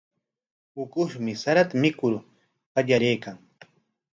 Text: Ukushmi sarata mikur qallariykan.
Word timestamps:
Ukushmi 0.83 1.31
sarata 1.43 1.75
mikur 1.83 2.13
qallariykan. 2.73 3.35